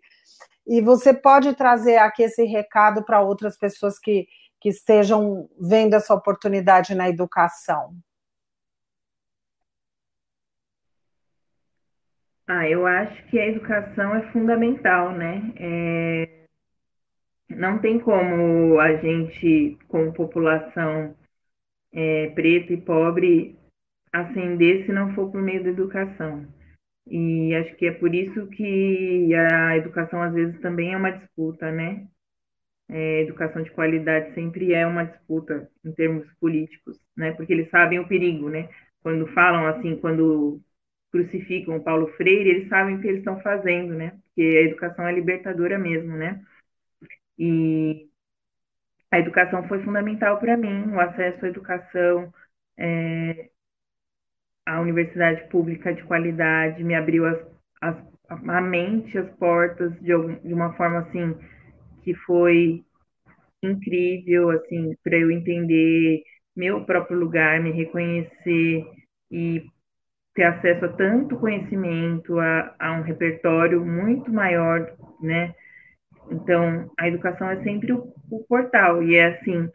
E 0.65 0.81
você 0.81 1.13
pode 1.13 1.53
trazer 1.53 1.97
aqui 1.97 2.23
esse 2.23 2.43
recado 2.43 3.03
para 3.03 3.21
outras 3.21 3.57
pessoas 3.57 3.99
que, 3.99 4.27
que 4.59 4.69
estejam 4.69 5.49
vendo 5.59 5.95
essa 5.95 6.13
oportunidade 6.13 6.95
na 6.95 7.09
educação? 7.09 7.95
Ah, 12.47 12.67
eu 12.67 12.85
acho 12.87 13.25
que 13.27 13.37
a 13.39 13.47
educação 13.47 14.15
é 14.15 14.31
fundamental, 14.31 15.11
né? 15.11 15.53
É... 15.57 16.45
Não 17.49 17.79
tem 17.79 17.99
como 17.99 18.79
a 18.79 18.95
gente, 18.95 19.77
como 19.87 20.13
população 20.13 21.15
é, 21.93 22.29
preta 22.29 22.73
e 22.73 22.77
pobre, 22.77 23.57
ascender 24.13 24.85
se 24.85 24.91
não 24.91 25.13
for 25.13 25.31
por 25.31 25.41
meio 25.41 25.63
da 25.63 25.69
educação. 25.69 26.47
E 27.05 27.55
acho 27.55 27.75
que 27.75 27.87
é 27.87 27.91
por 27.91 28.13
isso 28.13 28.47
que 28.47 29.33
a 29.33 29.77
educação 29.77 30.21
às 30.21 30.33
vezes 30.33 30.59
também 30.61 30.93
é 30.93 30.97
uma 30.97 31.11
disputa, 31.11 31.71
né? 31.71 32.07
É, 32.89 33.21
educação 33.21 33.61
de 33.61 33.71
qualidade 33.71 34.33
sempre 34.33 34.73
é 34.73 34.85
uma 34.87 35.05
disputa 35.05 35.69
em 35.83 35.91
termos 35.93 36.25
políticos, 36.39 36.99
né? 37.15 37.31
Porque 37.33 37.53
eles 37.53 37.69
sabem 37.69 37.99
o 37.99 38.07
perigo, 38.07 38.49
né? 38.49 38.69
Quando 39.01 39.27
falam 39.33 39.67
assim, 39.67 39.97
quando 39.97 40.61
crucificam 41.11 41.81
Paulo 41.81 42.07
Freire, 42.15 42.49
eles 42.49 42.69
sabem 42.69 42.95
o 42.95 43.01
que 43.01 43.07
eles 43.07 43.19
estão 43.19 43.39
fazendo, 43.41 43.93
né? 43.93 44.11
Porque 44.25 44.41
a 44.41 44.61
educação 44.61 45.07
é 45.07 45.13
libertadora 45.13 45.77
mesmo, 45.77 46.15
né? 46.15 46.41
E 47.37 48.09
a 49.11 49.19
educação 49.19 49.67
foi 49.67 49.83
fundamental 49.83 50.39
para 50.39 50.57
mim, 50.57 50.91
o 50.91 50.99
acesso 50.99 51.45
à 51.45 51.49
educação, 51.49 52.33
é, 52.77 53.49
a 54.65 54.81
universidade 54.81 55.47
pública 55.49 55.93
de 55.93 56.03
qualidade 56.03 56.83
me 56.83 56.93
abriu 56.93 57.25
as, 57.25 57.39
as, 57.81 57.95
a 58.29 58.61
mente, 58.61 59.17
as 59.17 59.29
portas 59.37 59.93
de, 60.01 60.13
de 60.43 60.53
uma 60.53 60.73
forma 60.73 60.99
assim 60.99 61.35
que 62.07 62.15
foi 62.15 62.85
incrível, 63.63 64.49
assim, 64.51 64.95
para 65.03 65.17
eu 65.17 65.29
entender 65.29 66.23
meu 66.55 66.85
próprio 66.85 67.19
lugar, 67.19 67.61
me 67.61 67.71
reconhecer 67.71 68.85
e 69.31 69.65
ter 70.35 70.43
acesso 70.43 70.85
a 70.85 70.93
tanto 70.93 71.37
conhecimento, 71.37 72.39
a, 72.39 72.75
a 72.79 72.93
um 72.93 73.03
repertório 73.03 73.85
muito 73.85 74.31
maior, 74.33 74.91
né? 75.21 75.55
Então, 76.31 76.91
a 76.99 77.07
educação 77.07 77.49
é 77.49 77.63
sempre 77.63 77.93
o, 77.93 78.13
o 78.31 78.43
portal, 78.45 79.03
e 79.03 79.15
é 79.15 79.27
assim, 79.27 79.69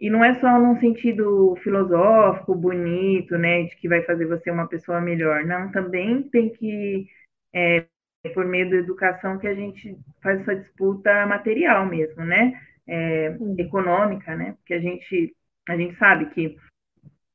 e 0.00 0.10
não 0.10 0.24
é 0.24 0.40
só 0.40 0.58
num 0.58 0.80
sentido 0.80 1.56
filosófico, 1.62 2.54
bonito, 2.54 3.38
né, 3.38 3.64
de 3.64 3.76
que 3.76 3.88
vai 3.88 4.02
fazer 4.04 4.26
você 4.26 4.50
uma 4.50 4.68
pessoa 4.68 5.00
melhor, 5.00 5.44
não, 5.44 5.70
também 5.72 6.22
tem 6.30 6.50
que 6.50 7.06
é, 7.54 7.86
por 8.30 8.46
meio 8.46 8.70
da 8.70 8.76
educação 8.76 9.38
que 9.38 9.46
a 9.46 9.54
gente 9.54 9.96
faz 10.22 10.40
essa 10.40 10.54
disputa 10.54 11.26
material 11.26 11.86
mesmo, 11.86 12.24
né? 12.24 12.52
É, 12.86 13.36
econômica, 13.58 14.36
né? 14.36 14.52
Porque 14.58 14.74
a 14.74 14.80
gente, 14.80 15.34
a 15.68 15.76
gente 15.76 15.96
sabe 15.96 16.26
que, 16.26 16.56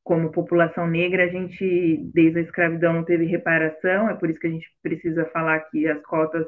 como 0.03 0.31
população 0.31 0.87
negra, 0.87 1.25
a 1.25 1.27
gente, 1.27 1.97
desde 2.13 2.39
a 2.39 2.41
escravidão, 2.41 2.93
não 2.93 3.03
teve 3.03 3.25
reparação, 3.25 4.09
é 4.09 4.13
por 4.13 4.29
isso 4.29 4.39
que 4.39 4.47
a 4.47 4.51
gente 4.51 4.69
precisa 4.81 5.25
falar 5.25 5.59
que 5.69 5.87
as 5.87 6.01
cotas 6.03 6.45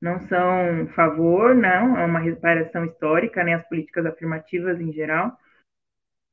não 0.00 0.20
são 0.20 0.86
favor, 0.94 1.54
não, 1.54 1.96
é 1.98 2.04
uma 2.04 2.18
reparação 2.18 2.84
histórica, 2.86 3.44
né? 3.44 3.54
As 3.54 3.68
políticas 3.68 4.06
afirmativas 4.06 4.80
em 4.80 4.92
geral. 4.92 5.36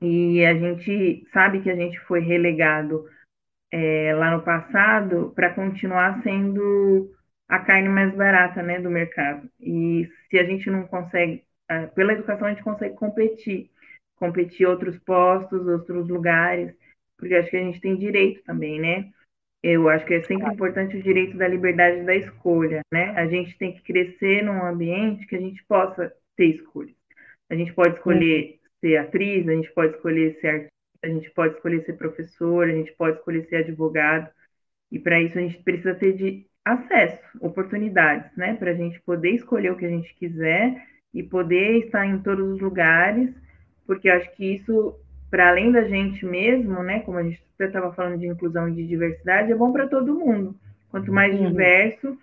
E 0.02 0.46
a 0.46 0.54
gente 0.54 1.26
sabe 1.34 1.62
que 1.62 1.70
a 1.70 1.76
gente 1.76 2.00
foi 2.02 2.22
relegado 2.22 3.06
é, 3.72 4.14
lá 4.16 4.32
no 4.32 4.44
passado 4.44 5.34
para 5.36 5.54
continuar 5.54 6.22
sendo 6.24 7.12
a 7.50 7.60
carne 7.60 7.90
mais 7.90 8.16
barata, 8.16 8.62
né, 8.62 8.80
do 8.80 8.92
mercado. 8.92 9.50
E 9.60 10.08
se 10.30 10.38
a 10.38 10.44
gente 10.44 10.70
não 10.70 10.86
consegue, 10.88 11.44
é, 11.68 11.88
pela 11.88 12.14
educação 12.14 12.48
a 12.48 12.52
gente 12.52 12.64
consegue 12.64 12.96
competir, 12.96 13.72
competir 14.16 14.68
outros 14.68 14.98
postos, 15.00 15.68
outros 15.68 16.08
lugares, 16.08 16.74
porque 17.18 17.36
acho 17.36 17.50
que 17.50 17.58
a 17.58 17.64
gente 17.64 17.82
tem 17.82 17.98
direito 17.98 18.44
também, 18.44 18.80
né? 18.80 19.12
Eu 19.62 19.90
acho 19.90 20.06
que 20.06 20.14
é 20.14 20.22
sempre 20.22 20.54
importante 20.54 20.96
o 20.96 21.04
direito 21.04 21.38
da 21.38 21.48
liberdade 21.48 22.06
da 22.06 22.16
escolha, 22.16 22.82
né? 22.94 23.10
A 23.12 23.28
gente 23.28 23.58
tem 23.58 23.74
que 23.74 23.82
crescer 23.82 24.44
num 24.44 24.64
ambiente 24.64 25.26
que 25.28 25.36
a 25.36 25.40
gente 25.40 25.62
possa 25.66 26.14
ter 26.38 26.46
escolhas. 26.46 26.96
A 27.50 27.56
gente 27.56 27.74
pode 27.74 27.96
escolher 27.96 28.60
ser 28.80 28.98
atriz, 28.98 29.48
a 29.48 29.54
gente 29.54 29.72
pode 29.74 29.96
escolher 29.96 30.40
ser 30.40 30.48
artista, 30.48 30.70
a 31.04 31.08
gente 31.08 31.30
pode 31.32 31.56
escolher 31.56 31.84
ser 31.84 31.94
professor, 31.94 32.70
a 32.70 32.72
gente 32.72 32.94
pode 32.94 33.18
escolher 33.18 33.46
ser 33.50 33.58
advogado. 33.58 34.30
E 34.92 35.00
para 35.00 35.20
isso 35.22 35.38
a 35.38 35.42
gente 35.42 35.62
precisa 35.64 35.96
ter 35.96 36.14
de 36.14 36.49
acesso, 36.66 37.22
oportunidades, 37.42 38.36
né, 38.36 38.56
para 38.56 38.72
a 38.72 38.74
gente 38.74 39.02
poder 39.02 39.32
escolher 39.32 39.72
o 39.72 39.78
que 39.78 39.86
a 39.86 39.90
gente 39.90 40.14
quiser 40.16 40.86
e 41.14 41.24
poder 41.24 41.86
estar 41.86 42.06
em 42.06 42.20
todos 42.20 42.48
os 42.48 42.62
lugares, 42.62 43.34
porque 43.86 44.10
eu 44.10 44.14
acho 44.14 44.32
que 44.36 44.56
isso, 44.56 44.96
para 45.30 45.50
além 45.50 45.72
da 45.72 45.84
gente 45.84 46.26
mesmo, 46.26 46.84
né, 46.84 47.00
como 47.02 47.18
a 47.18 47.24
gente 47.24 47.42
estava 47.60 47.92
falando 47.94 48.20
de 48.20 48.28
inclusão 48.28 48.70
e 48.70 48.76
de 48.76 48.88
diversidade, 48.88 49.52
é 49.52 49.56
bom 49.56 49.72
para 49.72 49.88
todo 49.88 50.18
mundo. 50.18 50.56
Quanto 50.92 51.12
mais 51.12 51.34
uhum. 51.36 51.48
diverso, 51.48 52.18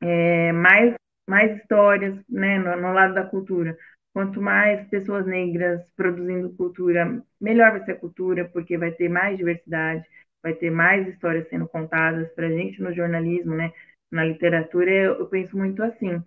é, 0.00 0.52
mais, 0.52 0.94
mais 1.28 1.56
histórias, 1.58 2.16
né, 2.28 2.58
no, 2.58 2.76
no 2.80 2.92
lado 2.92 3.14
da 3.14 3.24
cultura. 3.24 3.76
Quanto 4.12 4.40
mais 4.40 4.88
pessoas 4.88 5.26
negras 5.26 5.88
produzindo 5.96 6.50
cultura, 6.56 7.22
melhor 7.40 7.70
vai 7.72 7.84
ser 7.84 7.92
a 7.92 7.96
cultura, 7.96 8.44
porque 8.46 8.76
vai 8.76 8.90
ter 8.90 9.08
mais 9.08 9.36
diversidade, 9.36 10.04
vai 10.42 10.54
ter 10.54 10.70
mais 10.70 11.06
histórias 11.08 11.48
sendo 11.48 11.68
contadas 11.68 12.30
para 12.32 12.46
a 12.46 12.50
gente 12.50 12.82
no 12.82 12.92
jornalismo, 12.92 13.54
né? 13.54 13.72
Na 14.10 14.24
literatura, 14.24 14.90
eu, 14.90 15.26
penso 15.26 15.56
muito 15.56 15.82
assim. 15.82 16.22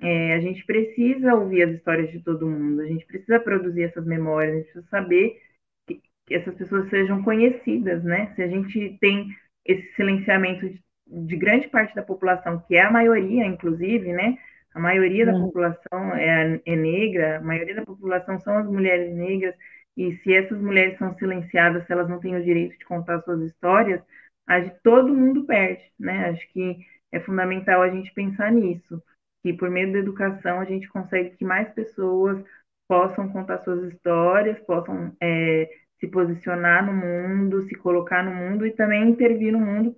É, 0.00 0.34
a 0.34 0.40
gente 0.40 0.64
precisa 0.66 1.34
ouvir 1.34 1.62
as 1.62 1.72
histórias 1.72 2.10
de 2.10 2.20
todo 2.20 2.48
mundo, 2.48 2.82
a 2.82 2.86
gente 2.86 3.06
precisa 3.06 3.40
produzir 3.40 3.84
essas 3.84 4.04
memórias, 4.04 4.52
a 4.52 4.56
gente 4.58 4.72
precisa 4.72 4.88
saber 4.88 5.40
que, 5.86 6.00
que 6.26 6.34
essas 6.34 6.54
pessoas 6.54 6.88
sejam 6.90 7.22
conhecidas, 7.22 8.04
né? 8.04 8.32
Se 8.34 8.42
a 8.42 8.48
gente 8.48 8.98
tem 9.00 9.28
esse 9.64 9.94
silenciamento 9.94 10.68
de, 10.68 10.82
de, 11.06 11.36
grande 11.36 11.68
parte 11.68 11.94
da 11.94 12.02
população, 12.02 12.62
que 12.66 12.76
é 12.76 12.82
a 12.82 12.90
maioria, 12.90 13.46
inclusive, 13.46 14.12
né? 14.12 14.36
A 14.74 14.80
maioria 14.80 15.24
da 15.24 15.32
uhum. 15.32 15.46
população 15.46 16.14
é, 16.16 16.60
é 16.66 16.76
negra, 16.76 17.38
a 17.38 17.40
maioria 17.40 17.76
da 17.76 17.84
população 17.84 18.38
são 18.40 18.58
as 18.58 18.66
mulheres 18.66 19.14
negras, 19.14 19.54
e 19.96 20.16
se 20.18 20.34
essas 20.34 20.60
mulheres 20.60 20.98
são 20.98 21.14
silenciadas, 21.16 21.86
se 21.86 21.92
elas 21.92 22.08
não 22.08 22.20
têm 22.20 22.36
o 22.36 22.44
direito 22.44 22.78
de 22.78 22.84
contar 22.84 23.22
suas 23.22 23.40
histórias, 23.42 24.02
a 24.46 24.60
gente, 24.60 24.76
todo 24.82 25.14
mundo 25.14 25.44
perde, 25.44 25.82
né? 25.98 26.30
Acho 26.30 26.46
que 26.52 26.78
é 27.12 27.20
fundamental 27.20 27.82
a 27.82 27.88
gente 27.88 28.12
pensar 28.12 28.50
nisso, 28.52 29.02
que 29.42 29.52
por 29.52 29.70
meio 29.70 29.92
da 29.92 29.98
educação 29.98 30.60
a 30.60 30.64
gente 30.64 30.88
consegue 30.88 31.36
que 31.36 31.44
mais 31.44 31.72
pessoas 31.72 32.44
possam 32.88 33.28
contar 33.30 33.62
suas 33.62 33.92
histórias, 33.92 34.58
possam 34.60 35.16
é, 35.20 35.70
se 36.00 36.08
posicionar 36.08 36.84
no 36.84 36.92
mundo, 36.92 37.62
se 37.68 37.74
colocar 37.76 38.22
no 38.22 38.34
mundo 38.34 38.66
e 38.66 38.72
também 38.72 39.08
intervir 39.08 39.52
no 39.52 39.60
mundo 39.60 39.94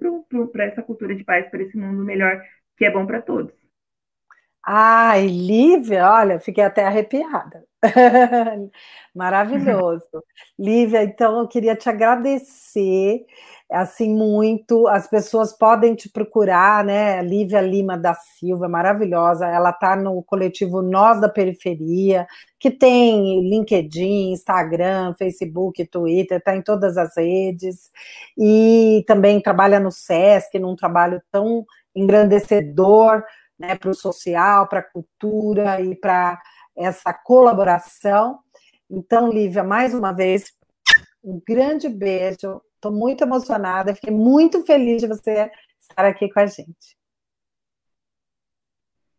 para 0.53 0.65
essa 0.65 0.83
cultura 0.83 1.15
de 1.15 1.25
paz, 1.25 1.49
para 1.51 1.63
esse 1.63 1.77
mundo 1.77 2.05
melhor 2.05 2.41
que 2.77 2.85
é 2.85 2.91
bom 2.91 3.07
para 3.07 3.23
todos. 3.23 3.65
Ai, 4.68 5.29
Lívia, 5.29 6.11
olha, 6.11 6.40
fiquei 6.40 6.64
até 6.64 6.85
arrepiada. 6.85 7.64
Maravilhoso. 9.14 10.02
Lívia, 10.59 11.05
então 11.05 11.38
eu 11.38 11.46
queria 11.46 11.76
te 11.76 11.88
agradecer. 11.88 13.24
assim 13.70 14.11
muito. 14.14 14.88
As 14.88 15.09
pessoas 15.09 15.52
podem 15.57 15.94
te 15.94 16.09
procurar, 16.11 16.85
né? 16.85 17.22
Lívia 17.22 17.61
Lima 17.61 17.96
da 17.96 18.14
Silva, 18.14 18.68
maravilhosa. 18.68 19.46
Ela 19.46 19.70
está 19.70 19.94
no 19.96 20.20
coletivo 20.24 20.83
Nós 20.83 21.20
da 21.20 21.29
Periferia, 21.29 22.26
que 22.59 22.70
tem 22.70 23.48
LinkedIn, 23.48 24.33
Instagram, 24.33 25.14
Facebook, 25.16 25.85
Twitter, 25.87 26.38
está 26.38 26.57
em 26.57 26.62
todas 26.62 26.96
as 26.96 27.16
redes. 27.16 27.90
E 28.37 29.05
também 29.07 29.40
trabalha 29.40 29.79
no 29.79 29.92
SESC, 29.92 30.59
num 30.59 30.74
trabalho 30.76 31.22
tão 31.31 31.64
engrandecedor 31.94 33.22
né, 33.59 33.77
para 33.77 33.90
o 33.90 33.95
social, 33.95 34.69
para 34.69 34.81
a 34.81 34.90
cultura 34.90 35.81
e 35.81 35.95
para 35.95 36.40
essa 36.77 37.12
colaboração. 37.12 38.38
Então, 38.90 39.31
Lívia, 39.31 39.64
mais 39.64 39.95
uma 39.95 40.12
vez, 40.12 40.53
um 41.25 41.40
grande 41.47 41.88
beijo. 41.88 42.61
Estou 42.75 42.92
muito 42.92 43.25
emocionada, 43.25 43.95
fiquei 43.95 44.12
muito 44.12 44.64
feliz 44.64 45.01
de 45.01 45.09
você 45.09 45.51
estar 45.81 46.05
aqui 46.05 46.29
com 46.31 46.40
a 46.40 46.47
gente. 46.47 46.97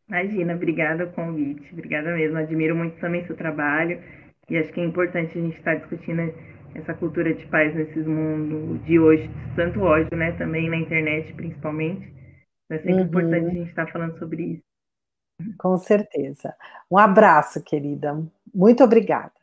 Imagina, 0.08 0.56
obrigada 0.56 1.04
o 1.04 1.12
convite, 1.12 1.68
obrigada 1.74 2.14
mesmo. 2.14 2.38
Admiro 2.38 2.76
muito 2.76 2.98
também 3.00 3.26
seu 3.26 3.36
trabalho 3.36 4.02
e 4.50 4.58
acho 4.58 4.72
que 4.72 4.80
é 4.80 4.86
importante 4.86 5.38
a 5.38 5.42
gente 5.42 5.58
estar 5.58 5.76
discutindo 5.76 6.34
essa 6.76 6.94
cultura 6.94 7.34
de 7.34 7.46
paz 7.48 7.76
nesse 7.76 8.00
mundo 8.00 8.78
de 8.86 9.00
hoje, 9.00 9.30
tanto 9.56 9.82
ódio, 9.82 10.16
né, 10.16 10.32
também 10.34 10.70
na 10.70 10.78
internet 10.78 11.34
principalmente. 11.34 12.17
É 12.70 12.78
sempre 12.78 12.94
uhum. 12.94 13.02
importante 13.02 13.46
a 13.46 13.50
gente 13.50 13.70
estar 13.70 13.92
falando 13.92 14.18
sobre 14.20 14.44
isso. 14.44 14.64
Com 15.58 15.78
certeza. 15.78 16.56
Um 16.90 16.98
abraço, 16.98 17.64
querida. 17.64 18.22
Muito 18.54 18.84
obrigada. 18.84 19.37